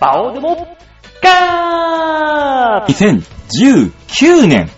[0.00, 0.76] バオでも、
[1.22, 4.70] ガー !2019 年、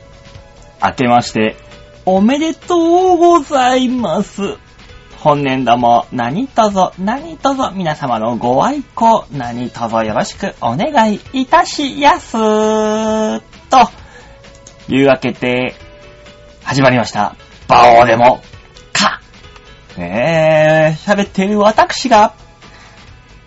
[0.82, 1.56] 明けまして、
[2.04, 4.56] おめでとうございます。
[5.18, 12.32] 本年度も何卒何卒皆様のご愛顧何卒よろしくお願いいたしやす。
[12.32, 12.38] と
[14.88, 15.74] いうわけで、
[16.62, 17.34] 始まりました。
[17.66, 18.40] バオでも、
[18.92, 19.20] か。
[19.96, 22.34] ねえ、喋っている私が、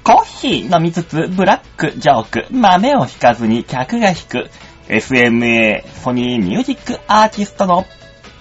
[0.09, 4.49] コーヒー飲みつつ、ブラック、ジョーク、豆を引かずに客が引く、
[4.87, 7.85] SMA、ソニーミュージックアーティストの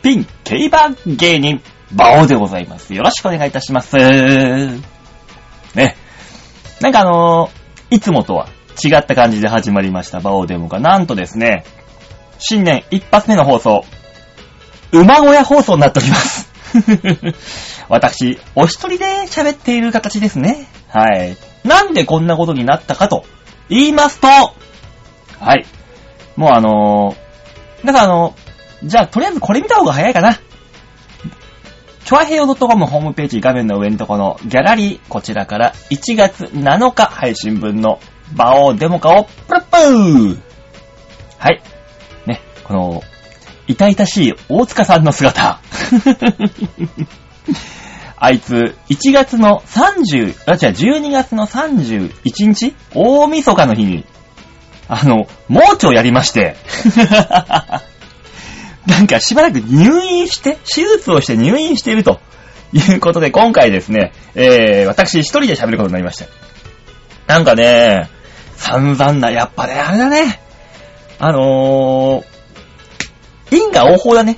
[0.01, 1.61] ピン、競馬芸人、
[1.93, 2.95] バオでございます。
[2.95, 3.99] よろしくお願いいたします。
[3.99, 4.81] ね。
[6.81, 8.48] なんかあのーいつもとは
[8.83, 11.65] 違った感じで始まりました、バオデモが、なんとですね、
[12.39, 13.85] 新年一発目の放送、
[14.93, 16.51] 馬小屋放送になっております。
[17.91, 20.67] 私、お一人で喋っている形ですね。
[20.89, 21.37] はい。
[21.64, 23.25] なんでこんなことになったかと
[23.69, 25.67] 言いますと、はい。
[26.37, 28.34] もうあのー、だからあの
[28.84, 30.41] じゃあとりあえずこれ見た方が早いかな。
[32.05, 38.01] チョアヘヨ .com ホームページ画面の上のところのギャラリー、こちらから1月7日配信分の
[38.34, 40.41] バオデモカをプルップー
[41.39, 41.62] はい。
[42.27, 43.03] ね、この、
[43.67, 45.61] 痛々しい大塚さんの姿。
[48.20, 54.06] あいつ、1月の30、あ、違う、12月の31日大晦日の日に、
[54.88, 56.56] あの、盲腸やりまして、
[58.86, 62.20] なんかしばらく入院して、手術をして入院していると
[62.72, 66.27] いうことで、今回ですね、えー、私一人で喋ることになりました。
[67.27, 68.08] なんかね、
[68.56, 70.41] 散々な、やっぱね、あれだね。
[71.20, 74.36] あのー、因果応報だね。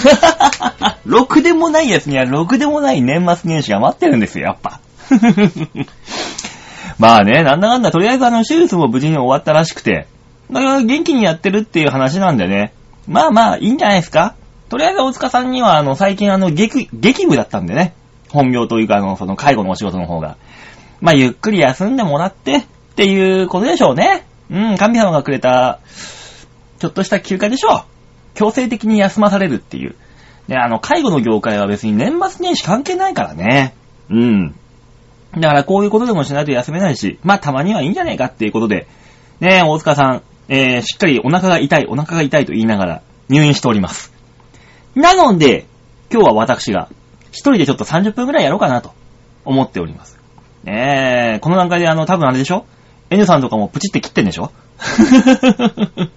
[1.04, 4.80] ろくでもないやつにはろくでもない年末年始が待ってるんですよ、やっぱ。
[6.98, 10.06] まあね、なんだかんだ、とりあえずあの、手術も無事に終わったらしくて、
[10.50, 12.72] だから元気にやってるっていう話なんでね。
[13.08, 14.34] まあまあ、いいんじゃないですか
[14.68, 17.94] とりあえず大塚さんには、あの、最近あの、劇、劇部だったんでね。
[18.30, 20.36] 本業というか、あの、その、介護のお仕事の方が。
[21.00, 22.64] まあ、ゆっくり休んでもらって、っ
[22.94, 24.24] ていうことでしょうね。
[24.50, 25.80] うん、神様がくれた、
[26.78, 27.91] ちょっとした休暇でしょう。
[28.34, 29.94] 強制的に休まされるっていう。
[30.48, 33.74] ね、あの、介護の業界は別に年末年始関係ないからね。
[34.10, 34.54] うん。
[35.38, 38.86] だからこういうことでもしないと休めないし、まあたまにはいいんじゃないかっていうことで、
[39.40, 44.12] ねえ大塚さん、えー、しっかりお腹が痛い、お腹が痛いと言いながら入院しております。
[44.94, 45.66] なので、
[46.12, 46.88] 今日は私が
[47.30, 48.92] 一人でちょっと30分くらいやろうかなと
[49.46, 50.18] 思っております。
[50.64, 52.66] ねえ、この段階であの多分あれでしょ
[53.08, 54.52] ?N さんとかもプチって切ってんでしょ？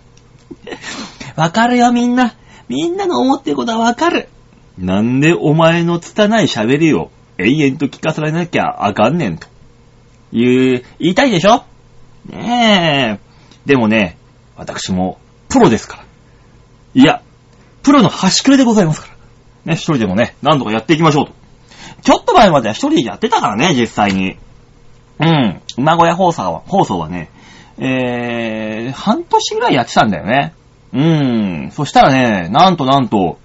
[1.36, 2.36] わかるよみんな。
[2.68, 4.30] みんなの思ってることはわかる。
[4.78, 9.48] なんでお前の拙い喋りを永遠と聞かされなきゃあかんねんと。
[10.32, 11.64] いう、言いたいでしょ？
[12.26, 13.68] ねえ。
[13.68, 14.18] でもね、
[14.58, 15.20] 私も
[15.50, 16.04] プロですから。
[16.96, 17.22] いや、
[17.84, 19.08] プロの端くれでございますか
[19.66, 19.74] ら。
[19.74, 21.34] ね、一人でもね、何とかやっていきましょうと。
[22.02, 24.38] ちょっと前までは一人でやってたからね、実際に。
[25.20, 25.62] うん。
[25.78, 27.30] 馬小屋放送は、放送はね、
[27.78, 30.54] えー、半年ぐらいやってたんだよね。
[30.96, 31.00] う
[31.68, 31.72] ん。
[31.72, 33.38] そしたらね、なんとなんと、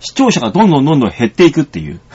[0.00, 2.00] 視聴者がどんどんどんどん減っていくっていう。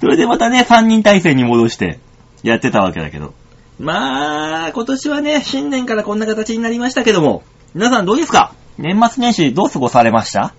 [0.00, 1.98] それでまたね、3人体制に戻して
[2.42, 3.34] やってたわけだけど。
[3.80, 7.42] まあ、今年はね、新年からこんな形になりましたけども、
[7.74, 8.54] 皆さんどうですか？
[8.78, 10.54] 年末年始どう過ごされました？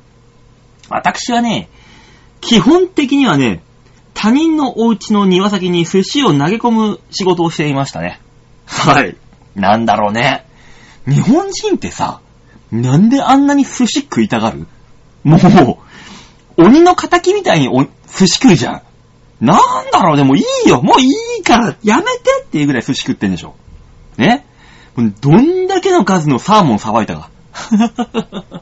[0.90, 1.70] 私はね、
[2.42, 3.62] 基本的にはね、
[4.14, 8.20] 他人のお家の庭先に寿司を投げ込む仕事をしていましたね。
[8.66, 9.16] はい。
[9.56, 10.45] なんだろうね。
[11.08, 12.22] 日本人ってさ、
[12.72, 14.68] なんであんなに寿司食いたがる？
[15.24, 17.70] もう、鬼の仇みたいに
[18.08, 18.82] 寿司食うじゃん。
[19.42, 23.56] なんだろう、でもいいよ、もういいから、やめてっていうぐらい寿司食ってんでしょ。
[24.18, 24.46] ね？
[24.96, 27.30] どんだけの数のサーモンさばいたか。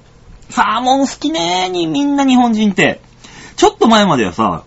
[0.50, 3.02] サーモン好きねーに、みんな日本人って。
[3.56, 4.64] ちょっと前まではさ、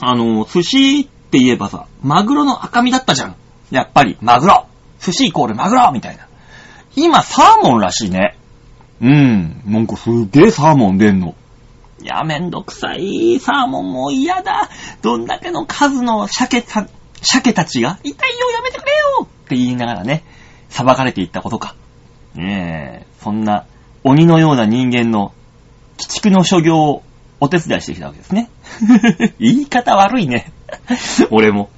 [0.00, 3.36] あの、寿司って言えばさ、マグロの赤身だったじゃん。
[3.70, 4.66] やっぱり、マグロ
[5.00, 6.26] 寿司イコールマグロみたいな。
[6.96, 8.36] 今、サーモンらしいね。
[9.00, 9.62] うん。
[9.66, 11.34] なんかすげえサーモン出んの。
[12.02, 13.38] いや、めんどくさい。
[13.40, 14.68] サーモンもう嫌だ。
[15.02, 16.86] どんだけの数の鮭た、
[17.22, 20.24] 鮭たちが、痛いよ、やめてくれよって言いながらね、
[20.68, 21.74] 裁かれていったことか。
[22.34, 23.66] ねえ、そんな
[24.04, 25.32] 鬼のような人間の
[25.98, 27.02] 鬼畜の所業を
[27.40, 28.50] お手伝いしてきたわけですね。
[29.38, 30.52] 言い方悪いね。
[31.30, 31.70] 俺も。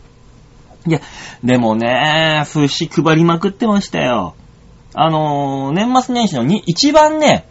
[0.87, 1.00] いや、
[1.43, 4.35] でもね、寿司配りまくってましたよ。
[4.94, 7.47] あのー、年末年始のに、一番ね、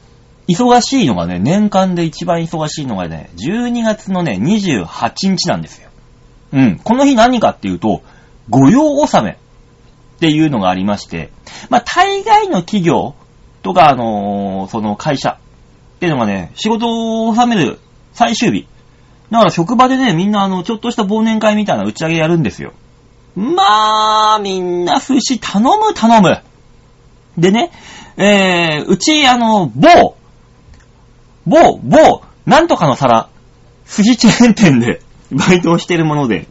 [0.47, 5.89] 忙しいのがね、年間で一番忙しいのがね、12月のね、28日なんですよ。
[6.53, 6.79] うん。
[6.83, 8.01] この日何かっていうと、
[8.49, 9.31] 御用納め。
[9.31, 9.35] っ
[10.21, 11.31] ていうのがありまして、
[11.71, 13.15] まあ、大概の企業
[13.63, 15.39] とか、あのーその会社
[15.95, 17.79] っていうのがね、仕事を収める
[18.13, 18.67] 最終日。
[19.31, 22.73] だから職場でね、みんなあの、ちょっとした忘年会みたいな打ち上げやるんですよ。
[23.35, 26.43] まあ、みんな寿司頼む頼む。
[27.37, 27.71] でね、
[28.17, 30.15] えー、うち、あの、某、
[31.45, 33.29] 某、某、なんとかの皿、
[33.85, 35.01] 寿司チェーン店で
[35.31, 36.47] バイトをしてるもので、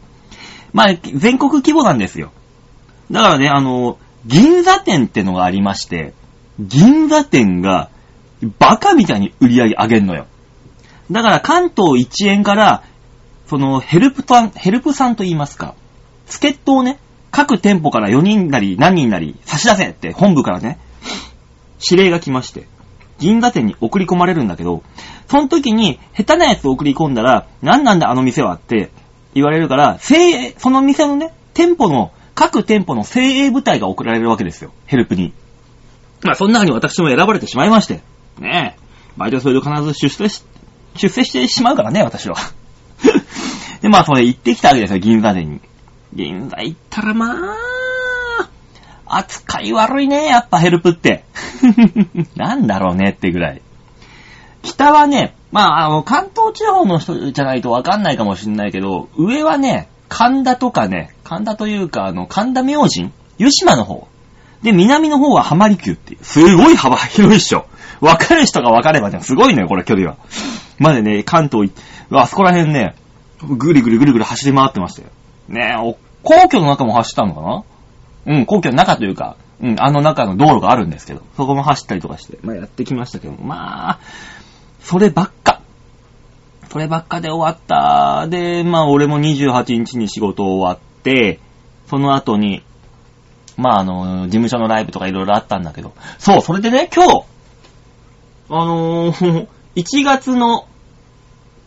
[0.73, 2.31] まあ、全国規模なんですよ。
[3.09, 6.13] だからね、あの、銀座店ってのがありまして、
[6.59, 7.89] 銀座店が
[8.59, 10.27] バカみたいに売り上げ上げんのよ。
[11.09, 12.83] だから関東一円から、
[13.47, 15.75] そのヘルプさん、ヘルプさんと言いますか、
[16.25, 16.99] 助っ人をね、
[17.31, 20.77] 各店舗から4人なり何人なり差し出せって本部からね、
[21.89, 22.67] 指令が来まして、
[23.19, 24.83] 銀座店に送り込まれるんだけど、
[25.27, 28.91] その時に下手なやつを送り込んだら、何なんだあの店はって
[29.33, 34.71] 言われるから、精鋭、その店のね、店舗の、各店舗の精鋭部隊が送られるわけですよ。
[34.85, 35.33] ヘルプに。
[36.23, 38.01] まあ、その中に私も選ばれてしまいまして。
[38.39, 38.81] ねえ。
[39.17, 40.43] バイトすると必ず出世し、
[40.95, 42.35] 出世してしまうからね、私は。
[43.81, 45.61] で、まあ、それ行ってきたわけですよ、銀座店に。
[46.13, 48.49] 銀座行ったら、まあ、
[49.05, 51.23] 扱い悪いね、やっぱヘルプって。
[52.35, 53.61] なんだろうねってぐらい。
[54.61, 64.07] 北はね、まあ、あの、関東地方の人じゃないとわかんないかもしんないけど、上はね、神田とかね、神田というか、あの、神田明神湯島の方。
[64.61, 66.23] で、南の方は浜離宮っていう。
[66.23, 67.65] すごい幅広いっしょ。
[67.99, 70.17] わかる人がわかればね、すごいのよ、これ距離は。
[70.79, 71.71] までね、関東、
[72.11, 72.95] あそこら辺ね、
[73.41, 75.09] ぐりぐりぐりぐり走り回ってましたよ。
[75.47, 77.63] ねえ、お皇居の中も走ったのかな？
[78.25, 83.99] うん、皇居の中というか、うん、あの中の道路があるんですけど、そこも走ったりとかして、まあやってきましたけど、まあ、
[84.79, 85.61] そればっか。
[86.69, 88.27] そればっかで終わった。
[88.27, 91.39] で、まあ俺も28日に仕事終わって、
[91.87, 92.63] その後に、
[93.57, 97.23] まああの、事務所のライブとかいろいろあったんだけど、そう、それでね、今日、
[98.49, 100.67] あのー、 1月の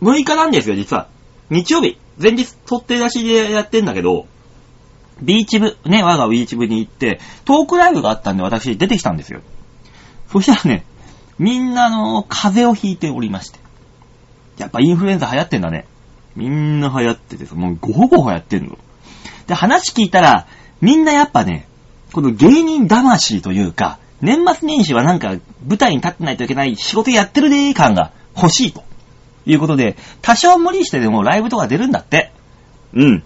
[0.02, 1.08] 6日なんですよ、実は。
[1.50, 4.26] 日曜日、前日取って出しでやってんだけど、
[5.22, 9.40] ビーチ部、ね、我がビーチ部に行って、トークライブがあったんで私出てきたんですよ。
[10.30, 10.84] そしたらね、
[11.38, 13.58] みんなあの、風邪をひいておりまして。
[14.58, 15.86] やっぱインフルエンザ流行ってんだね。
[16.36, 18.78] みんな流行ってて、もうゴホゴホやってんの。
[19.46, 20.46] で、話聞いたら、
[20.80, 21.66] みんなやっぱね、
[22.12, 28.84] この芸人魂というか、年末年始はなんか舞台に立ってないといけない仕事やってるねー感が欲しいと。
[29.46, 32.32] いうことで、多少無理してでもライブとか出るんだって。
[32.94, 33.22] うん。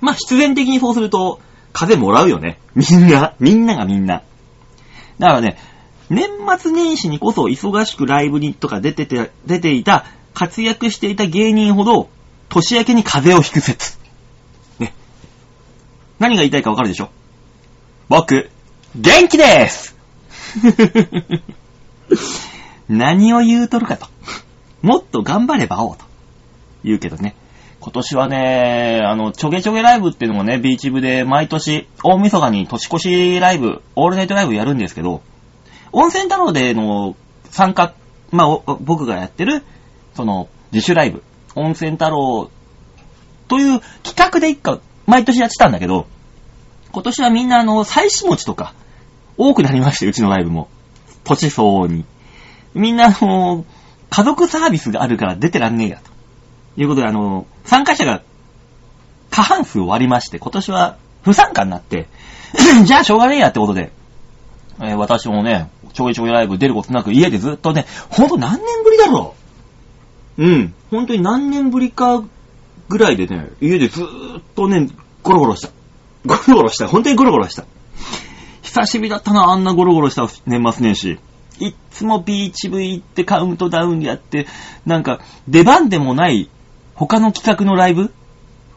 [0.00, 1.40] まあ、必然的にそうすると、
[1.72, 2.58] 風もらうよね。
[2.74, 4.22] みんな、みんながみんな。
[5.18, 5.58] だからね、
[6.08, 12.08] 年末年始にこそ忙しくライブにとか出てて、出ていた、活躍していた芸人ほど、
[12.48, 13.98] 年明けに風邪をひく説。
[14.78, 14.94] ね。
[16.18, 17.10] 何が言いたいかわかるでしょ？
[18.08, 18.50] 僕、
[18.94, 19.96] 元気です
[22.88, 24.06] 何を言うとるかと。
[24.86, 26.04] もっと頑張ればおうと。
[26.84, 27.34] 言うけどね。
[27.80, 35.22] 今年はね、あの、ちょげちょげライブっていうのもね、ビーチ部で毎年、大晦日に年越しライブ、オールナイトライブやるんですけど、
[35.90, 37.16] 温泉太郎での
[37.50, 37.94] 参加、
[38.30, 39.64] まあ、僕がやってる、
[40.14, 41.24] その、自主ライブ、
[41.56, 42.48] 温泉太郎
[43.48, 46.06] という企画で一回、毎年やってたんだけど、
[46.92, 48.72] 今年はみんなあの、妻子持ちとか、
[49.36, 50.68] 多くなりまして、うちのライブも。
[51.24, 52.04] 年相応に。
[52.74, 53.64] みんなあの、
[54.16, 56.00] 家族サービスがあるから出てらんねえや、
[56.74, 58.22] ということであの、参加者が
[59.28, 62.08] 過半数割りまして、今年は不参加になって、
[62.86, 63.92] じゃあしょうがねえやってことで、
[64.80, 69.34] えー私もね、ちょいちょいライブ出ることなく家でずっとね、ほんと何年ぶりだろ
[70.38, 70.74] ううん。
[70.90, 72.22] 本当に何年ぶりか
[72.88, 74.88] ぐらいでね、家でずーっとね、
[75.24, 75.68] ゴロゴロした。
[76.24, 76.88] ゴロゴロした。
[76.88, 77.66] 本当にゴロゴロした。
[78.62, 81.18] 久しぶりだったな、あんなゴロゴロした年末年始。
[81.58, 84.46] いつもビーチ部行ってカウントダウンやって、
[84.84, 86.50] なんか出番でもない
[86.94, 88.12] 他の企画のライブ？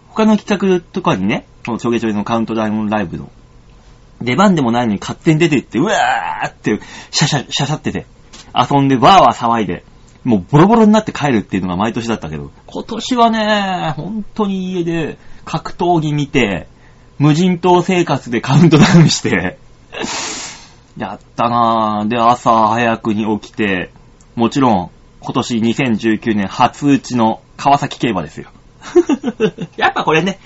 [0.09, 3.29] 他の企画とかにね、このちょげちょげのカウントダウンライブの
[4.21, 6.79] 出番でもないのに勝手に出て行って、うわーって、
[7.11, 8.05] シャシャ、シャシャってて、
[8.53, 9.85] 遊んで、わーわー騒いで、
[10.25, 16.67] もうボロボロになって帰るっていうのが毎年だったけど、今年はね、本当に家で格闘技見て、
[17.17, 19.57] 無人島生活でカウントダウンして、
[20.99, 22.07] やったなぁ。
[22.07, 23.91] で、朝早くに起きて、
[24.35, 24.91] もちろん、
[25.21, 28.49] 今年2019年初打ちの川崎競馬ですよ。
[29.77, 30.39] やっぱこれね、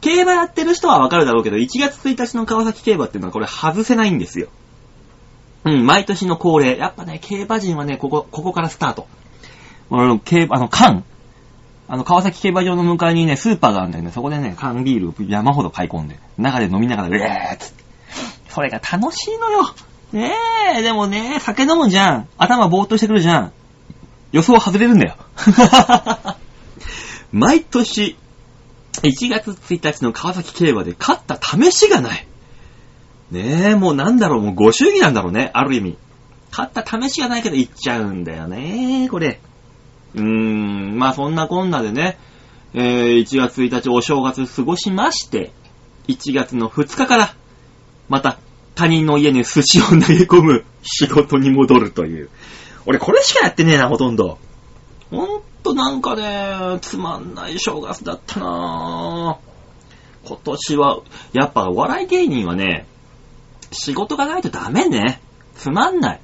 [0.00, 4.48] 競馬やってる人はわかるだろうけど、1月1日の川崎競馬っていうのはこれ外せないんですよ。
[5.64, 6.76] うん、毎年の恒例。
[6.76, 9.08] やっぱね、競馬人はね、ここ、ここからスタート。
[9.90, 11.04] あの、競馬、あの、缶。
[11.88, 14.12] あの、川崎競馬場の向かいにね、スーパーがあるんだよね。
[14.12, 17.85] そこでね、缶ビールを山ほど買い込んで、中で飲みながら、うえーっつって。
[18.56, 19.74] それが楽しいのよ。
[20.12, 20.32] ね
[20.78, 22.28] え、でもね、酒飲むじゃん。
[22.38, 23.52] 頭ぼーっとしてくるじゃん。
[24.32, 25.16] 予想外れるんだよ。
[27.32, 28.16] 毎年、
[29.02, 32.26] 1月1日の川崎競馬で勝った試しがない。
[33.30, 35.98] ねえ、もうなんだろう、もうご祝儀なんだろうね、ある意味。
[36.50, 39.38] 勝った試しがないけど行っちゃうんだよね、これ。
[40.14, 42.16] うーん、まあそんなこんなでね、
[42.72, 45.52] えー、1月1日お正月過ごしまして、
[46.08, 47.34] 1月の2日から、
[48.08, 48.38] また
[48.76, 52.28] 他人の家に寿司を投げ込む仕事に戻るという。
[52.84, 54.38] 俺これしかやってねえな、ほとんど。
[55.10, 60.28] ほんとなんかね、つまんない正月だったなぁ。
[60.28, 61.00] 今年は、
[61.32, 62.86] やっぱお笑い芸人はね、
[63.72, 65.20] 仕事がないとダメね。
[65.54, 66.20] つまんない。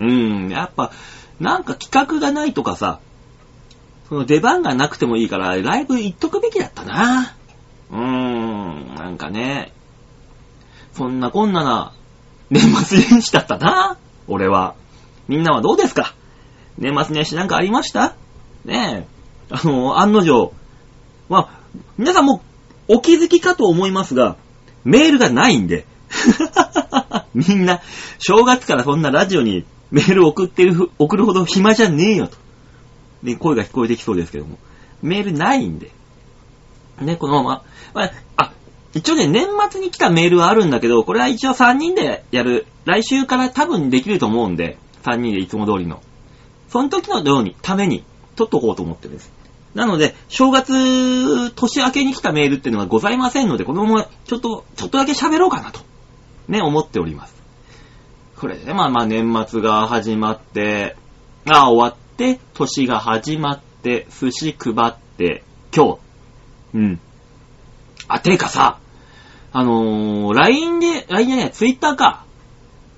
[0.00, 0.92] うん、やっぱ、
[1.40, 3.00] なんか企画がないとかさ、
[4.10, 7.34] その出番がなくてもいいから、ライブ行っとくべきだったな。
[7.90, 9.72] うーん、なんかね、
[10.94, 11.92] そんなこんなな、
[12.50, 13.98] 年末年始だったな。
[14.28, 14.74] 俺は。
[15.28, 16.14] みんなはどうですか？
[16.78, 18.14] 年末年始なんかありました？
[18.64, 19.06] ね
[19.50, 19.54] え。
[19.54, 20.52] あの、案の定。
[21.28, 21.60] まあ、
[21.98, 22.42] 皆さんも
[22.88, 24.36] お気づきかと思いますが、
[24.84, 25.86] メールがないんで。
[27.34, 27.80] みんな、
[28.18, 32.36] 正月からそんなラジオにメール送ってる、送るほど暇じゃねえよと。
[33.22, 34.58] ね、声が聞こえてきそうですけども。
[35.02, 35.90] メールないんで。
[37.00, 37.62] ね、このまま。
[37.94, 38.52] まあ、あ、
[38.94, 42.66] 一応ね、年末に来たメールはあるんだけど、これは一応3人でやる。
[42.84, 46.00] 来週から多分できると思うんで、3人でいつも通りの。
[46.68, 48.04] その時のように、ために、
[48.36, 49.32] 取っとこうと思ってるんです。
[49.74, 55.80] なので、正月、年明けに来たメールっていうのはございませんので、このまま、ちょっと、ちょっとだけ喋ろうかなと。
[56.46, 57.34] ね、思っております。
[58.36, 60.96] これで、ね、まあまあ年末が始まって、
[61.46, 65.42] あ、終わって、年が始まって、寿司配って、
[65.74, 65.98] 今日。
[66.74, 67.00] うん。
[68.06, 68.78] あ、てかさ、
[69.56, 72.24] あのー、LINE で、LINE じゃない、Twitter か。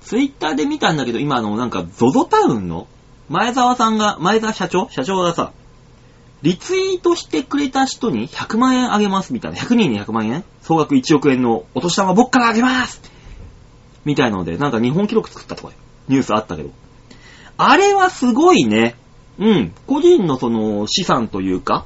[0.01, 2.87] Twitter で見たんだけど、今あの、なんか、ZOZO タウンの
[3.29, 4.89] 前澤さんが、前澤社長？
[4.89, 5.51] 社長がさ、
[6.41, 9.57] リツイートしてくれた人に100万円あげますみたいな。
[9.59, 13.01] 100人に100万円総額1億円のお年玉僕からあげます
[14.03, 15.73] みたいなので、なんか日本記録作ったとか
[16.07, 16.71] ニュースあったけど。
[17.57, 18.95] あれはすごいね。
[19.37, 19.73] うん。
[19.85, 21.85] 個人のその資産というか、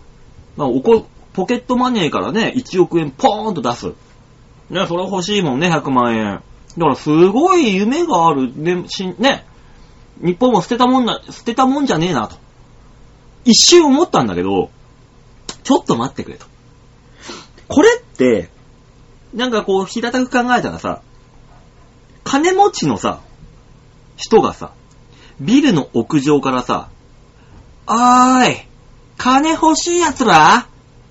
[0.55, 3.93] まあ、おこ、ポケットマネーからね、1億円ポーンと出す。
[4.71, 6.23] ね、それ欲しいもんね、100万円。
[6.25, 6.41] だ
[6.77, 9.45] からすごい夢がある、ね、しね、
[10.23, 12.37] 日本も捨てたもんな、捨てたもんじゃねえなと。
[13.43, 14.69] 一瞬思ったんだけど、
[15.63, 16.45] ちょっと待ってくれと。
[17.67, 18.49] これって、
[19.33, 21.01] なんかこう、平たく考えたらさ、
[22.23, 23.19] 金持ちのさ、
[24.15, 24.71] 人がさ、
[25.41, 26.89] ビルの屋上からさ、
[27.87, 28.67] あーい、
[29.17, 30.67] 金欲しい奴ら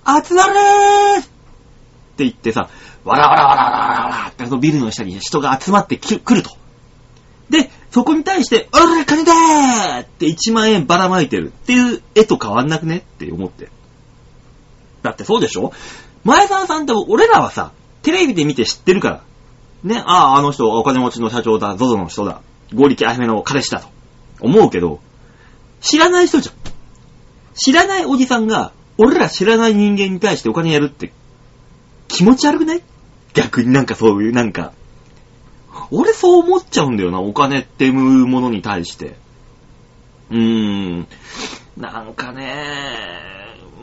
[0.06, 2.70] 集まれーって言ってさ、
[3.04, 6.50] わらわらわらわらわらってそのビルの下に人が集まってくると。
[7.48, 13.68] で、そこに対して、おら金だーって1万円ばらまいてるっていう絵と変わんなくねって思って。
[15.02, 15.72] だってそうでしょ？
[16.22, 19.24] 前澤さんって俺らはさ、テレビで見て知ってるから。
[19.82, 22.42] ね、ああ、あの人、お金持ちの社長だ、ゾゾの人だ、
[22.74, 23.88] 合力あやめの彼氏だと
[24.40, 25.00] 思うけど、
[25.80, 26.54] 知らない人じゃん。
[27.54, 31.12] 知らないおじさんが、俺ら知らない人間に対してお金やるって、
[32.12, 32.82] 気持ち悪くない？
[33.34, 34.72] 逆になんかそういう、なんか、
[35.90, 37.92] 俺そう思っちゃうんだよな、お金っていう
[38.26, 39.16] ものに対して。
[40.30, 41.06] うーん。
[41.76, 42.98] なんかね、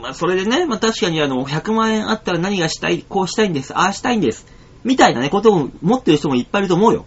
[0.02, 4.46] まあそれでね、まあ確かにあの、100万円あったら何がしたい、こうしたいんです、ああしたいんです。
[4.84, 7.06] みたいなね、ことを持ってる人もいっぱいいると思うよ。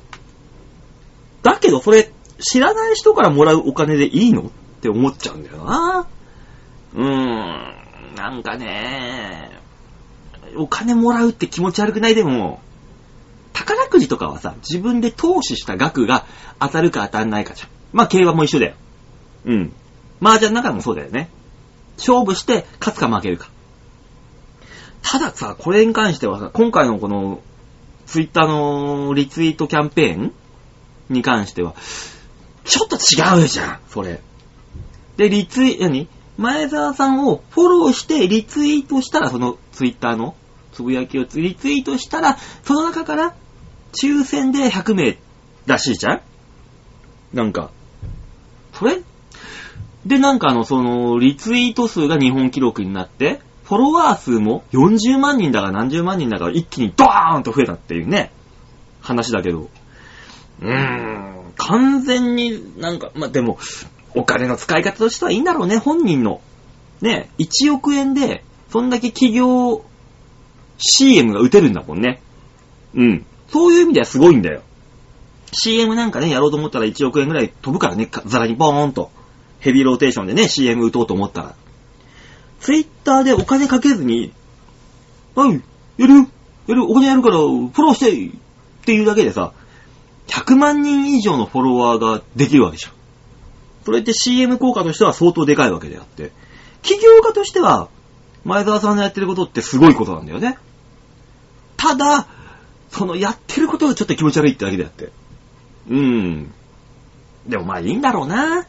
[1.43, 4.41] だけど、それ、知らない人からもらうお金でいいの？
[4.41, 4.45] っ
[4.81, 6.07] て思っちゃうんだよな。
[6.95, 9.60] うーん、なんかね、
[10.57, 12.15] お金もらうって気持ち悪くない？
[12.15, 12.59] でも、
[13.53, 16.25] 宝くじとかはさ、自分で投資した額が
[16.59, 17.69] 当たるか当たんないかじゃん。
[17.93, 18.75] まあ、競馬も一緒だよ。
[19.45, 19.73] うん。
[20.21, 21.29] 麻雀の中でもそうだよね。
[21.97, 23.49] 勝負して勝つか負けるか。
[25.01, 27.41] たださ、これに関してはさ、今回のこの
[28.05, 30.33] ツイッターのリツイートキャンペーン
[31.09, 31.75] に関しては、
[32.63, 34.21] ちょっと違うじゃん、それ。
[35.17, 36.07] で、リツイ、何？
[36.37, 40.35] 前澤さんをフォローしてリツイートしたら、そのツイッターの
[40.71, 43.35] つぶやきをリツイートしたら、その中から
[43.93, 45.17] 抽選で100名
[45.65, 46.21] らしいじゃん？
[47.33, 47.71] なんか、
[48.73, 49.01] それ？
[50.05, 58.31] で、なんかあの、その、リツイート数が日本記録になって、フォロワー数も40万人だか何十万人だか一気にドーンと増えたっていうね、
[59.01, 59.69] 話だけど。
[60.61, 63.59] うーん、完全になんか、ま、でも、
[64.13, 66.41] お金の使い方としてはいいんだろうね、本人の。
[67.01, 69.85] ね、1億円で、そんだけ企業
[70.81, 72.21] CM が打てるんだもんね。
[72.95, 73.25] うん。
[73.49, 74.61] そういう意味ではすごいんだよ。
[75.53, 79.11] CM なんかね、やろうと思ったら1億円ぐらい飛ぶからね、ザラにボーンと。
[79.59, 81.55] ヘビーローテーションでね、CM 打とうと思ったら。
[82.59, 84.33] ツイッターでお金かけずに、
[85.35, 85.61] はい、
[85.97, 86.27] やる
[86.67, 88.39] やるお金やるから、フォローしてっ
[88.85, 89.53] ていうだけでさ、
[90.27, 92.93] 100万人以上のフォロワーができるわけじゃん。
[93.85, 96.31] それって CM 効果としては相当でかいわけであって、
[96.81, 97.89] 企業家としては、
[98.45, 100.57] 前澤さんのやってることってすごいことなんだよね。
[101.81, 102.27] ただ、
[102.91, 105.11] そのやってることがちょっと気持ち悪いってだけであって。
[105.89, 106.53] うん。
[107.47, 108.67] でもまあいいんだろうな。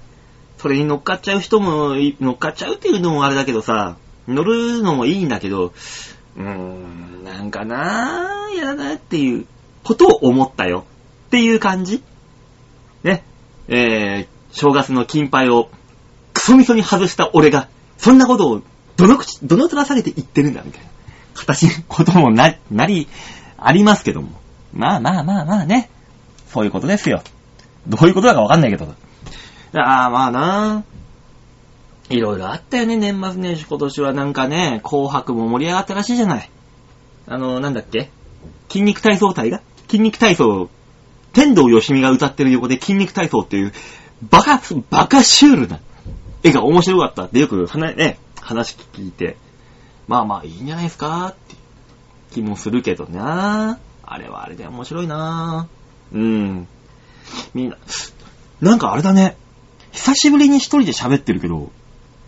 [0.56, 5.74] それに乗っかっちゃう人も、乗っかっちゃうっていうのもあれだけどさ、乗るのもいいんだけど、
[6.36, 9.46] うーん、なんかなぁ、やだなっていう
[9.84, 10.86] ことを思ったよ。
[11.26, 12.02] っていう感じ
[13.02, 13.24] ね。
[13.68, 15.68] えー、正月の金牌を
[16.32, 18.62] クソみそに外した俺が、そんなことを
[18.96, 20.91] どの口、どの面下げて言ってるんだ、みたいな
[21.34, 23.08] 形のこともな、なり、
[23.58, 24.40] ありますけども。
[24.72, 25.90] まあまあまあまあね。
[26.48, 27.22] そういうことですよ。
[27.86, 28.86] どういうことだかわかんないけど。
[29.74, 30.84] ああ、まあな。
[32.10, 36.50] いろいろあったよね、年末年始今年はなんかね、紅白も盛り上がったらしいじゃない。
[37.26, 38.10] あの、なんだっけ？
[38.68, 40.68] 筋肉体操隊が筋肉体操、
[41.32, 43.72] 天童よしみが歌ってる横で筋肉体操っていう、
[44.28, 44.60] バカ、
[44.90, 45.80] バカシュールな
[46.42, 49.36] 絵が面白かったってよく話、ね、話聞いて、
[50.08, 51.28] まあまあいいんじゃないですか？
[51.28, 51.56] って
[52.32, 55.68] 気もするけどなあれはあれで面白いな
[56.12, 56.66] うん。
[57.54, 57.76] みんな、
[58.60, 59.36] なんかあれだね。
[59.92, 61.70] 久しぶりに一人で喋ってるけど、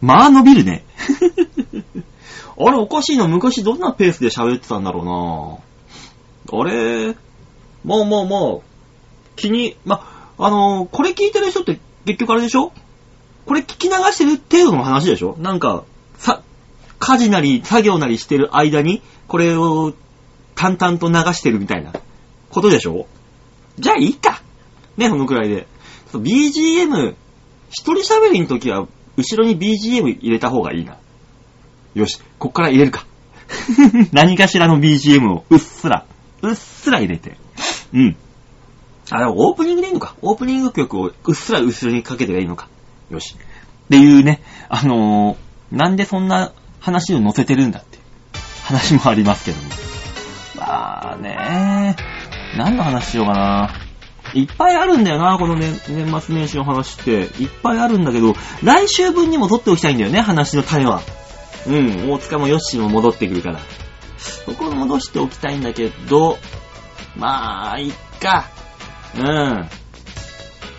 [0.00, 0.85] まあ伸びるね。
[2.57, 3.26] あれおかしいな。
[3.26, 5.61] 昔どんなペースで喋ってたんだろ
[6.50, 7.16] うなあれ、
[7.85, 8.40] まあまあまあ、
[9.37, 12.73] 気に、まあ、あのこれ聞いてる人って結局あれでしょ？
[13.47, 15.37] これ聞き流してる程度の話でしょ？
[15.38, 15.85] なんか、
[16.99, 19.95] 家事なり作業なりしてる間に、これを
[20.55, 21.92] 淡々と流してるみたいな
[22.51, 23.07] ことでしょ？
[23.79, 24.42] じゃあいいか。
[24.97, 25.66] ね、そのくらいで。
[26.12, 27.14] BGM、
[27.71, 30.97] 一人喋りの時は、後ろに BGM 入れた方がいいな。
[31.95, 33.07] よし、こっから入れるか。
[34.12, 36.07] 何かしらの BGM をうっすら、
[36.42, 37.37] うっすら入れて。
[37.92, 38.16] うん。
[39.11, 40.14] あ、でもオープニングでいいのか。
[40.23, 42.68] オープニング曲をうっすら後ろにかけてがいいのか。
[43.11, 43.35] よし。
[43.35, 46.53] っていうね、あのー、なんでそんな
[46.85, 47.99] 話を載せてるんだって
[48.62, 49.70] 話もありますけども。
[50.57, 51.97] まあね
[52.57, 53.75] 何の話しようかな。
[54.35, 57.11] いっぱいあるんだよな、この、ね、年末年始の話って。
[57.42, 61.03] いっぱいあるんだけど、来週分にも取っておきたいんだよね、話の種は。
[61.66, 63.61] うん、大塚もヨッシーも戻ってくるから。
[64.18, 66.38] そこを戻しておきたいんだけど、
[67.16, 68.47] まあ、いっか。
[69.16, 69.68] うん。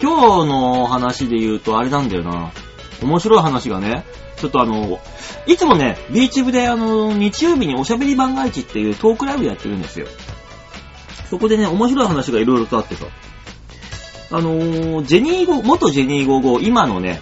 [0.01, 2.51] 今日の話で言うとあれなんだよな。
[3.01, 4.05] 面白い話がね、
[4.45, 4.99] ちょっとあの、
[5.47, 10.05] いつもね、ビーチ部であの、日曜日におしゃべり番外地っていうトークライブやってるんですよ。
[11.31, 13.07] そこでね、面白い話がいろいろとあってさ。
[14.31, 17.21] あの、ジェニーゴ、元ジェニーゴゴ、今のね、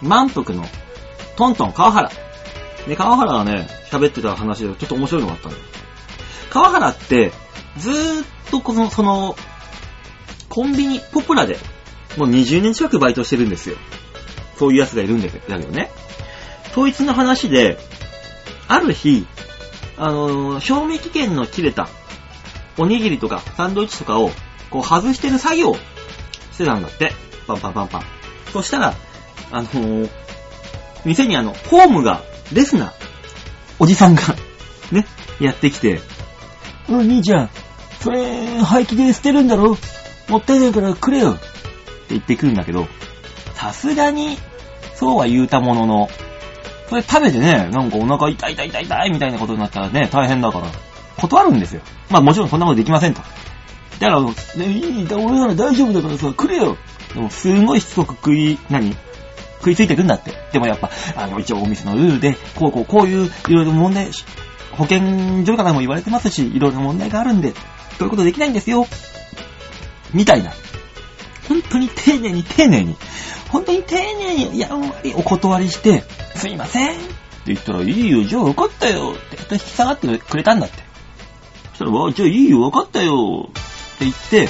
[0.00, 0.64] 満腹の、
[1.36, 2.10] トントン川原。
[2.86, 5.60] ね、川原がね、喋ってた話でちょっと面白いのがあったのよ。
[6.48, 7.32] 川原って、
[7.76, 9.36] ずーっとこの、その、
[10.48, 11.58] コンビニ、ポプラで、
[12.16, 13.76] もう20年近くバイトしてるんですよ。
[14.58, 15.90] そういうやつがいるんだけどね。
[16.74, 17.78] そいつの話で、
[18.68, 19.26] ある日、
[19.98, 21.88] あのー、賞味期限の切れた、
[22.78, 24.30] おにぎりとかサンドイッチとかを、
[24.70, 25.74] こう外してる作業
[26.52, 27.12] してたんだって。
[27.46, 28.02] パンパンパンパン。
[28.52, 28.94] そしたら、
[29.50, 30.10] あのー、
[31.04, 32.92] 店にあの、ホームが、レスな、
[33.78, 34.22] おじさんが、
[34.90, 35.06] ね、
[35.40, 36.00] やってきて、
[36.88, 37.50] うん、兄ちゃん、
[38.00, 39.76] それ、廃棄で捨てるんだろ？
[40.28, 41.40] もったいないからくれよって
[42.10, 42.86] 言ってくるんだけど、
[43.54, 44.38] さすがに、
[44.94, 46.08] そうは言うたものの、
[46.88, 50.66] それ食べてね、なんかお腹痛い痛い痛い痛いみたいなことになったらね、大変だから、
[51.16, 51.80] 断るんですよ。
[52.10, 53.22] まあもちろんそんなことできませんと。
[54.00, 54.32] だから、ね、
[54.66, 56.76] いい、俺なら大丈夫だからさ、くれよ
[57.14, 58.96] でも、すんごいしつこく食い、何？
[59.58, 60.32] 食いついてくんだって。
[60.52, 64.10] でもやっぱ、あの、一応お店のルールで、こうこうこういう、いろいろ問題、
[64.72, 67.52] 保健所からも言われてますし、いろいろ問題があるんで、
[67.98, 68.86] そういうことできないんですよ。
[70.12, 70.52] みたいな。
[71.48, 72.96] 本当に丁寧に丁寧に、
[73.52, 76.02] 本当に丁寧にやんわりお断りして、
[76.34, 77.04] すいませんって
[77.46, 80.82] 言ったら、いいよ、じゃあ分かったよって引き下がってくれたんだって。
[81.72, 83.52] そしたら、わじゃあいいよ、分かったよっ
[83.98, 84.48] て言って、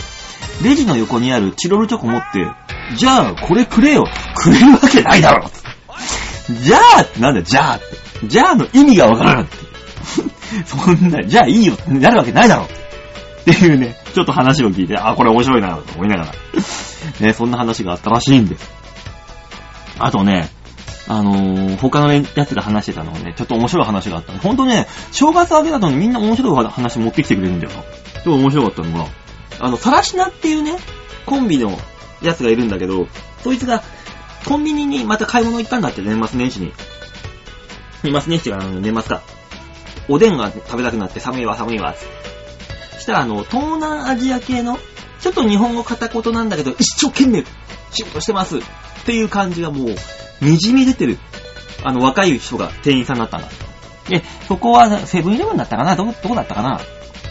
[0.62, 2.47] レジの横にあるチロルチョコ持って、
[2.97, 4.05] じゃあこれくれよ
[4.37, 5.51] くれるわけないだろ
[6.49, 8.27] じゃあってなんだよ、じゃあって。
[8.29, 9.57] じゃあの意味がわからんって。
[10.65, 16.33] そんな、じゃあいいよってなるわけないだろっていうね、ちょっと話を聞いて、あ、これ面白いなと思いながら。
[17.21, 18.82] ね、そんな話があったらしいんです。
[19.98, 20.50] あとね、
[21.09, 24.38] あのー、他のやつが話してたのがね、ちょっと面白い話があったの。
[24.38, 27.83] ほんとね、正月明けだとみんな面白い話持ってきてくれるんだよな。
[27.83, 29.07] ちょっと面白かったのが、
[29.61, 30.76] あの、サラシナっていうね、
[31.26, 31.76] コンビの
[32.22, 33.07] やつがいるんだけど、
[33.42, 33.83] そいつが、
[34.46, 36.72] コンビニにまた買い物行ったんだって、年末年始に。
[38.02, 39.22] 年末年始が年末か。
[40.09, 42.22] おでんが食べたくなって寒いわ寒いわ、つって。
[43.02, 44.78] したらあの、東南アジア系の、
[45.20, 47.44] ちょっと日本語片言なんだけど、一生懸命
[47.90, 48.61] 仕事してます。
[49.03, 49.88] っていう感じがもう、
[50.41, 51.19] 滲み出てる。
[51.85, 53.49] あの、若い人が店員さんだったんだ。
[54.09, 55.97] で、そこはセブンイレブンだったかな？
[55.97, 56.81] ど、どこだったかな？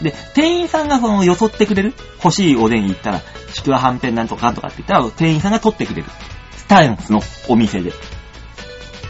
[0.02, 1.94] で、店員さんがその、よそってくれる？
[2.22, 3.20] 欲しいおでん行ったら、
[3.52, 6.08] ちくわはんぺんなんとかとかって言ったら、店員さんが取ってくれる。
[6.56, 7.92] スタンスのお店で。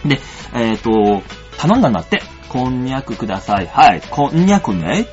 [0.04, 0.20] で、
[0.54, 1.22] えっ、ー、と、
[1.58, 2.22] 頼んだんだって。
[2.48, 3.66] こんにゃくください。
[3.66, 4.02] はい。
[4.10, 5.06] こんにゃくね。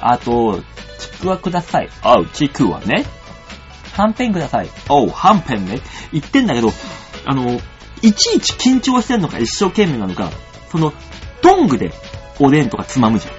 [0.00, 0.62] あと、
[0.98, 1.88] ちくわください。
[2.04, 3.04] おう、ちくわね。
[3.94, 4.68] はんぺんください。
[4.88, 5.80] おう、はんぺんね。
[6.12, 6.72] 言ってんだけど、
[7.24, 7.60] あの、
[8.02, 10.30] いちいち緊張してんのか一生懸命なのか、
[10.70, 10.92] その、
[11.42, 11.92] トングで
[12.40, 13.34] おでんとかつまむじゃん。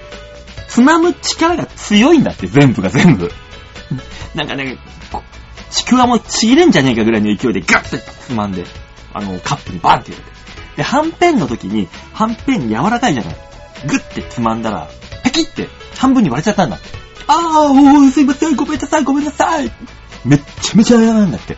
[0.68, 3.30] つまむ力が強いんだって、全部が全部。
[4.34, 4.78] なんかね、
[5.70, 8.64] ちくわもちぎれんじゃねえかぐらいの勢いでガッてつまんで、
[9.12, 10.30] あの、カップにバンって入れて。
[10.78, 13.36] で、はんぺんの時に、はんぺん柔らかいじゃない。
[13.86, 14.88] グッてつまんだら、
[15.22, 16.88] ペキって半分に割れちゃったんだって。
[17.26, 19.70] あー、おー、すいません、ごめんなさい、ごめんなさい。
[20.26, 21.56] めっちゃめちゃ謝るんだって。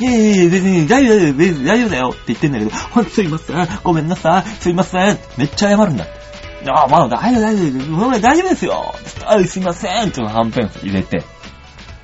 [0.00, 6.24] いやいやいや、全然大丈夫だよ、大丈夫だよって言ってんだけど、ほんとすいません、ごめんなさい、すいません、めっちゃ謝るんだって。
[6.70, 8.94] ああ、まだ大丈夫、大丈夫、大丈夫ですよ。
[9.24, 11.22] あすいません、っていうのはんぺん入れて。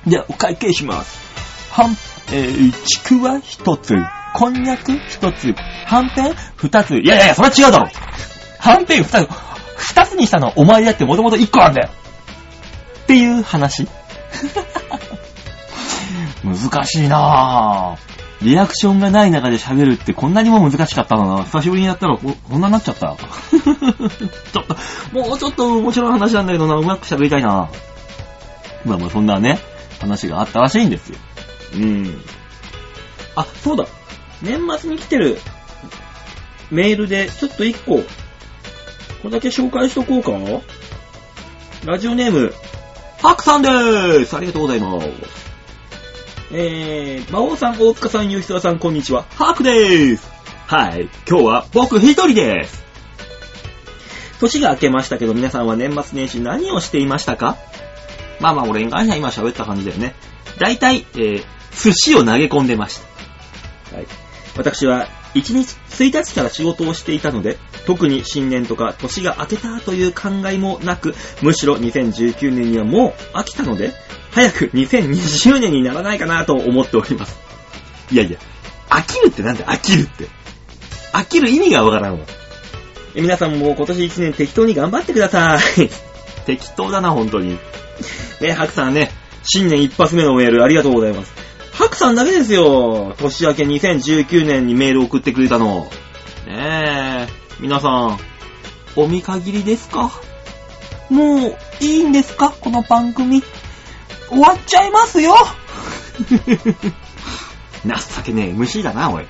[0.07, 1.19] で、お会計します。
[1.71, 1.97] はん、
[2.31, 3.95] えー、ちくわ一つ、
[4.33, 5.53] こんにゃく一つ、
[5.85, 6.97] はんぺん二つ。
[6.97, 7.89] いやいやいや、それは違うだろ。
[8.59, 9.29] はんぺん二つ、
[9.75, 11.89] 二つにしたのはお前だってもともと一個なんだよ。
[13.03, 13.87] っていう話。
[16.43, 18.21] 難しいなぁ。
[18.43, 21.43] リアクションがない中で喋るってこんなにも難しかったのな。
[21.43, 23.15] 久しぶりにやったらここんなになっちゃった。
[23.15, 24.75] ちょっと、
[25.13, 28.87] もうちょっと面白い話なんだけどな、うまく喋りたいなぁ。
[28.89, 29.59] まあまあそんなね、
[29.99, 31.17] 話があったらしいんですよ。
[31.75, 32.21] うん。
[33.35, 33.85] あ、そうだ。
[34.41, 35.39] 年末に来てる
[36.71, 38.03] メールでちょっと一個、こ
[39.25, 40.31] れだけ紹介しとこうか。
[41.85, 42.53] ラジオネーム、
[43.21, 45.50] パクさんでーすありがとうございます。
[46.53, 49.23] えー、魔王さん、大塚さん、吉沢さん、こんにちは。
[49.35, 50.29] ハークでーす。
[50.67, 51.09] はい。
[51.25, 52.83] 今日は僕一人です。
[54.41, 57.55] 年が明けましたけど、皆さんは年末年始何をしていましたか？
[58.41, 60.13] まあまあ、俺に関しては今喋った感じだよね。
[60.59, 61.43] 大体、えー、
[61.81, 62.99] 寿司を投げ込んでまし
[63.89, 63.95] た。
[63.95, 64.07] はい。
[64.57, 73.91] 私は、1日、1日から仕事をしていたので、特に新年とか年が明けたという考えもなく、むしろ2019年にはもう飽きたので、
[74.31, 77.39] 早く2020年にならないかなと思っております。
[78.11, 78.37] いやいや、
[78.89, 80.27] 飽きるってなんで飽きるって。
[81.13, 82.25] 飽きる意味がわからんわ。
[83.15, 85.89] 皆さんも今年1年適当に頑張ってください。
[86.45, 87.57] 適当だな、本当に。
[88.39, 89.11] ね、ハクさんね、
[89.43, 91.33] 新年一発目のメールありがとうございます。
[91.73, 93.15] ハクさんだけですよ。
[93.17, 95.89] 年明け2019年にメール送ってくれたの。
[97.61, 98.17] 皆さん、
[98.95, 100.11] お見限りですか？
[101.09, 102.49] もう、いいんですか？
[102.59, 103.43] この番組。
[104.29, 105.35] 終わっちゃいますよ
[107.85, 109.27] 情けねえ、虫だな、おい。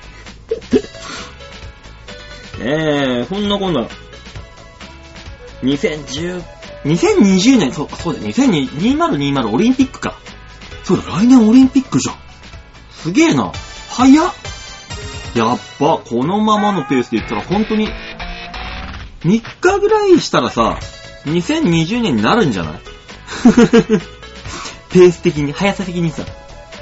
[2.60, 3.88] ええこんなこんな。
[5.64, 6.42] 2010、
[6.84, 10.14] 2020年、そうか、そうだ、2020オリンピックか。
[10.84, 12.16] そうだ、来年オリンピックじゃん。
[12.92, 13.50] すげえな。
[13.90, 14.32] 早っ。
[15.34, 17.88] やっぱ、このままのペースで言ったら本当に、
[19.24, 20.78] 3日ぐらいしたらさ、
[21.26, 22.80] 2020年になるんじゃない？
[24.90, 26.24] ペース的に、速さ的にさ。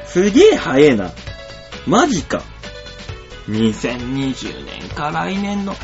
[0.07, 1.13] すげえ速えな。
[1.87, 2.43] マジか。
[3.49, 5.77] 2020年か来年の、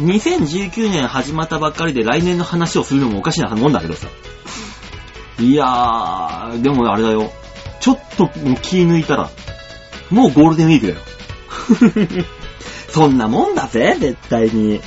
[0.00, 4.08] 2019年始まったばっかりで来年の話をするのもおかしなもんだけどさ。
[5.38, 7.30] いやー、でもあれだよ。
[7.80, 8.28] ちょっと
[8.62, 9.30] 気抜いたら、
[10.10, 12.24] もうゴールデンウィークだよ。
[12.88, 14.80] そんなもんだぜ、絶対に。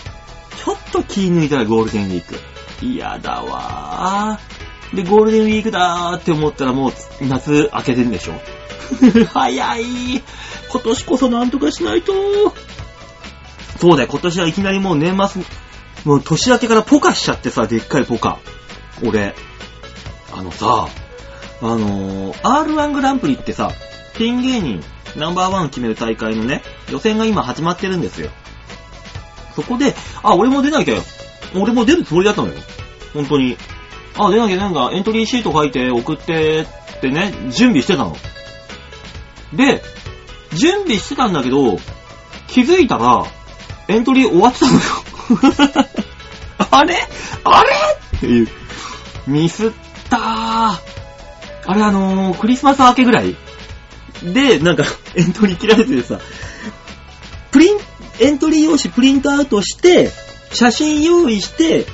[0.90, 2.36] っと気抜いたらゴールデンウィーク。
[2.86, 4.96] 嫌だわー。
[4.96, 8.34] で、ゴールデンウィークだーって思ったらもう夏明けてるでしょ
[9.34, 9.84] 早い
[10.72, 12.12] 今年こそなんとかしないと
[13.80, 15.44] そうだよ、今年はいきなりもう年末、
[16.06, 18.40] もう年明けからポカしちゃってさ、でっかいポカ。
[19.06, 19.36] 俺、
[20.34, 20.90] あのさ、
[21.62, 23.72] あのー、R1 グランプリってさ、
[24.18, 24.84] ピン芸人
[25.16, 28.32] ナンバーワン決める大会のね、予選が今始まってるんですよ。
[29.62, 31.04] そこで、あ、俺も出なきゃよ。
[31.56, 32.54] 俺も出るつもりだったのよ。
[33.14, 33.58] 本当に。
[34.18, 36.62] あ、出なきゃなんかエントリーシート書いて送って
[36.98, 38.16] ってね、準備してたの。
[39.54, 39.82] で、
[40.54, 41.78] 準備してたんだけど、
[42.48, 43.26] 気づいたら、
[43.88, 44.80] エントリー終わってたのよ。
[46.72, 46.96] あれ？
[47.44, 47.70] あれ？
[48.18, 48.48] っていう。
[49.28, 49.72] ミスっ
[50.10, 50.20] たー。
[51.66, 53.36] あれあのー、クリスマス明けぐらい？
[54.24, 54.84] で、なんか、
[55.16, 56.20] エントリー切られててさ、
[58.20, 60.12] エントリー用紙プリントアウトして、
[60.52, 61.86] 写真用意して、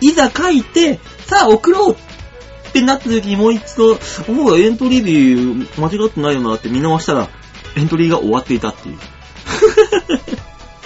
[0.00, 7.28] いざ書いて、さあ送ろうってなった時にもう一度、おエントリー日間違ってないよなって見直したら、
[7.76, 8.98] エントリーが終わっていたっていう。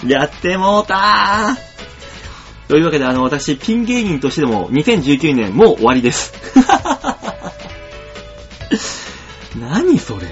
[0.11, 2.69] やってもうたー。
[2.69, 6.33] というわけで、あの、私、ピン芸人としてでも、2019年もう終わりです。
[9.61, 10.27] 何それ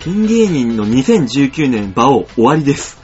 [0.00, 2.98] ピン芸人の2019年場を終わりです。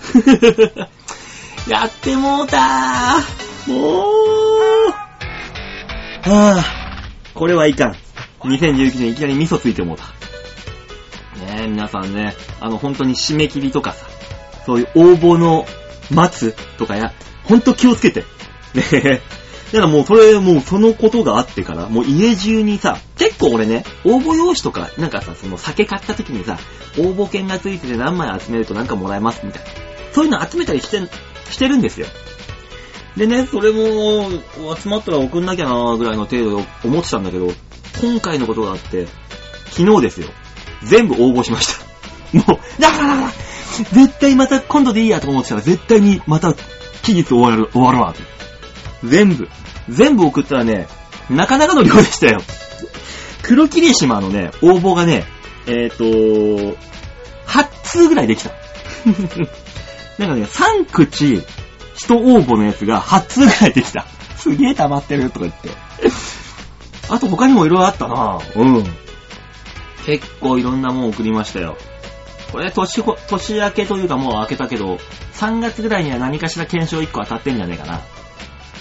[1.69, 3.73] やってもうたー。
[3.73, 4.11] もう。
[6.29, 6.63] はぁ、
[7.35, 7.97] これはいかん。
[8.41, 10.05] 2019年いきなり味噌ついてもうた。
[11.45, 14.07] ねえ、皆さんね、あの、本当に締め切りとかさ、
[14.65, 15.67] そういう応募の
[16.11, 17.13] 待つとかや、
[17.45, 18.25] ほんと気をつけて。
[18.75, 19.21] ねえ。
[19.73, 26.59] だからもうそれ、もうそのことがあってから、もう家中にさ、結構俺ね、応募用紙とか、なんかさ、その酒買った時にさ、
[26.99, 29.69] 応募券がついてて何枚集めるとなんかもらえますみたいな。
[30.13, 31.01] そういうの集めたりして、
[31.51, 32.07] してるんですよ。
[33.17, 34.31] でね、それも、
[34.77, 37.49] 集まったら送んなきゃなぐらいの程度で思ってたんだけど、
[38.01, 39.07] 今回のことがあって、
[39.71, 40.29] 昨日ですよ。
[40.85, 41.85] 全部応募しました。
[42.39, 43.33] もう、だから
[43.93, 46.55] 絶対また今度でいいやと思ってたら絶対にまた
[47.03, 48.15] 期日終わる、終わるわ。
[49.07, 49.49] 全部。
[49.89, 50.89] 全部送ったらね、
[51.31, 52.41] なかなかの量でしたよ。
[53.43, 55.25] 黒霧島のね、応募がね、
[55.67, 56.77] えっ、ー、と、
[57.47, 58.51] 8通ぐらいできた。
[60.19, 61.43] なんかね、3口、
[61.95, 64.07] 人応募のやつが8通ぐらいできた。
[64.37, 65.71] すげえ溜まってるとか言って。
[67.09, 68.85] あと他にも色々あったなうん。
[70.05, 71.77] 結構いろんなもん送りましたよ。
[72.53, 74.99] これ年、年明けというかもう明けたけど、
[75.35, 78.01] 3月ぐらいには何かしら検証1個当たってんじゃねえかな。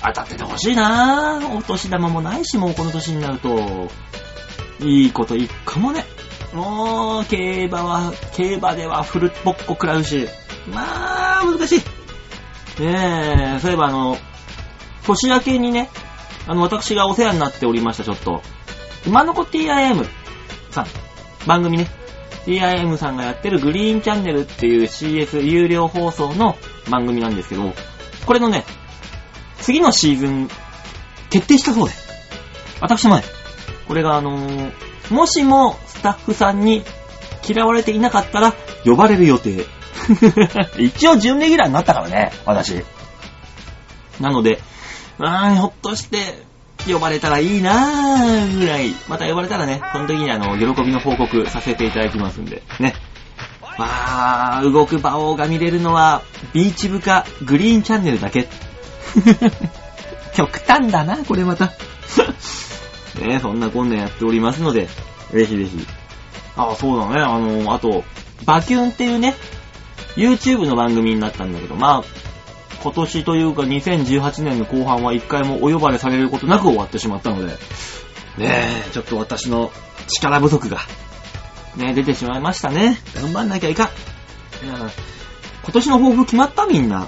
[0.07, 1.41] 当たっててほしいな。
[1.55, 3.89] お年玉もないし、もうこの年になると。
[4.81, 6.05] いいこと一個もね。
[6.53, 10.27] もう、競馬は、競馬ではフルボッコ食らうし。
[10.71, 11.79] まあ、難しい。
[12.81, 14.17] ねえ、そういえばあの、
[15.05, 15.89] 年明けにね、
[16.47, 18.41] あの、私がお世話になっておりました、ちょっと。
[19.05, 20.05] 今の子 TIM
[20.71, 20.87] さん、
[21.47, 21.87] 番組ね。
[22.45, 26.57] TIM さんがやってるグリーンチャンネルっていう CS 有料放送の
[26.89, 27.73] 番組なんですけど、
[28.25, 28.65] これのね、
[29.65, 30.47] 次のシーズン、
[31.31, 31.95] 決定したそうで。
[32.81, 33.23] 私もね、
[33.87, 34.71] これがあのー、
[35.09, 36.83] もしもスタッフさんに
[37.47, 38.53] 嫌われていなかったら、
[38.85, 39.65] 呼ばれる予定。
[40.77, 42.85] 一応準レギュラーになったからね、私。
[44.19, 44.61] なので、
[45.17, 46.45] あー、ひょっとして、
[46.85, 48.93] 呼ばれたらいいなーぐらい。
[49.09, 52.93] また呼ばれたらね、その時にあの、喜びの報告させていただきますんで、ね。
[53.79, 56.21] まあ、動く馬王が見れるのは、
[56.53, 58.47] ビーチ部かグリーンチャンネルだけ。
[60.35, 61.71] 極端だな、これまた。
[63.19, 64.87] ねそんなこんなやっておりますので、
[65.31, 65.87] ぜひぜひ。
[66.57, 67.21] ああ、そうだね。
[67.21, 68.03] あの、あと、
[68.45, 69.35] バキュンっていうね、
[70.15, 72.25] YouTube の番組になったんだけど、まあ、
[72.81, 79.71] 今年というか2018年の後半は一回もお呼ばれされることなく終わってしまったので、ねえ、ちょっと私の
[80.07, 80.79] 力不足が、
[81.77, 82.99] ね、出てしまいましたね。
[83.15, 83.89] 頑張んなきゃいかん。
[84.61, 87.07] 今年の抱負決まったみんな。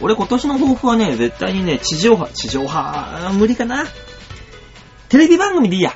[0.00, 3.84] 俺今年の抱負はね、絶対にね、地上波、地上波、無理かな。
[5.08, 5.94] テレビ番組でいいや。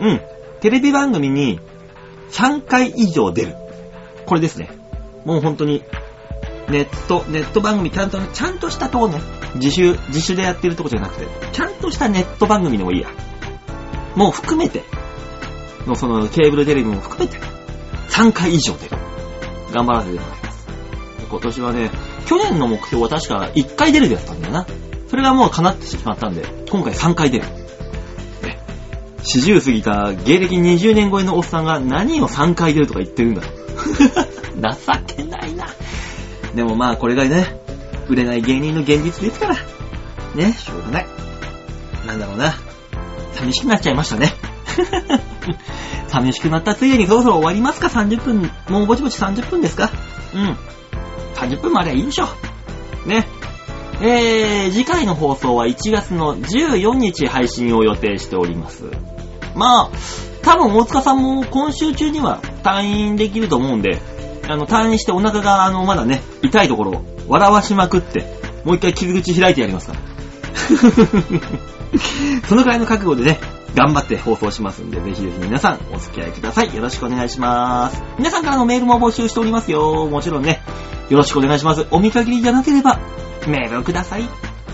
[0.00, 0.20] うん。
[0.60, 1.60] テレビ番組に
[2.30, 3.54] 3回以上出る。
[4.26, 4.70] これですね。
[5.24, 5.82] もう本当に、
[6.68, 9.20] ネット、ネット番組ちゃんと、ちゃんとしたとこね、
[9.54, 13.08] 自主、自主でやってるとこじゃなくて、ちゃんとしたネット番組でもいいや。
[14.14, 14.84] もう含めて、
[15.86, 17.38] のそのケーブルテレビも含めて、
[18.10, 18.96] 3回以上出る。
[19.72, 20.66] 頑張らせてもらいます。
[21.28, 21.90] 今年はね、
[22.26, 24.66] 去年の目標は確か1回出るでやったんだよな。
[25.08, 27.44] それがもう叶ってしまったんで、今回3回出る。
[28.42, 28.58] ね。
[29.22, 33.56] 40過ぎた芸歴20年超えのおっさんが何を3回出るとか言ってるんだろう。
[35.06, 35.66] 情けないな。
[36.54, 37.60] でもまあこれがね、
[38.08, 39.56] 売れない芸人の現実ですから。
[40.34, 41.06] ね、しょうがない。
[42.06, 42.54] なんだろうな。
[43.34, 44.32] 寂しくなっちゃいましたね。
[46.08, 48.50] 寂しくなったついでにそろそろ終わりますか ?30 分。
[48.68, 49.90] もうぼちぼち30分ですか？
[50.34, 50.56] うん。
[51.36, 52.26] 30分まではいいでしょ。
[53.06, 53.26] ね。
[54.00, 58.84] えー、次回の放送は1月の14日配信を予定しております。
[59.54, 59.90] まあ、
[60.42, 64.00] 多分大塚さんも今週中には退院できると思うんで、
[64.48, 68.26] あの、退院してお腹が、あの、まだね、痛いところを笑わしまくって、
[68.64, 70.00] もう一回傷口開いてやりますから。
[72.48, 73.40] そのくらいの覚悟でね、
[73.74, 76.74] 頑張って放送しますんで、ぜひぜひ皆さんお付き合いください。
[76.74, 78.02] よろしくお願いします。
[78.18, 80.06] 皆さんからのメールも募集しておりますよ。
[80.06, 80.62] もちろんね、
[81.08, 81.86] よろしくお願いします。
[81.90, 82.98] お見限りじゃなければ、
[83.46, 84.24] メールをください。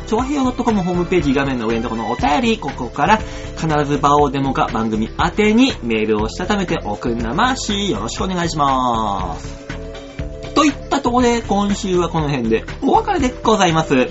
[0.07, 3.19] 超平洋 .com ホームページ画面の上のところのお便り、ここから
[3.57, 9.63] 必ず場をデモか番組宛にメールをしたためておくんなまし、よろしくお願いします。
[10.55, 14.09] といったところで、今週はこの辺でお別れでございます。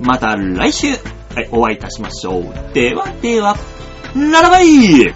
[0.00, 0.94] また来週、は
[1.42, 2.74] い、お会いいたしましょう。
[2.74, 3.56] ではでは、
[4.14, 5.14] ならばい